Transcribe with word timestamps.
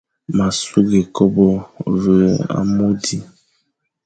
Ma 0.35 0.47
sughé 0.61 0.99
kobe 1.15 1.47
ve 2.01 2.17
amô 2.59 2.87
di, 3.03 3.17